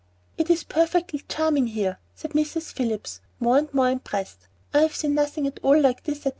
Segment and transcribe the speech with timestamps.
[0.35, 2.73] "It is perfectly charming here," said Mrs.
[2.73, 4.47] Phillips, more and more impressed.
[4.73, 6.29] "I have seen nothing at all like this at the West."